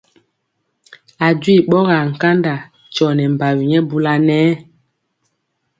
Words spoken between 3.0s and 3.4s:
nɛ